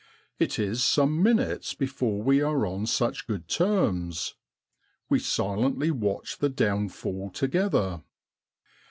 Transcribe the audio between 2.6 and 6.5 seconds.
on such good terms; we silently watch the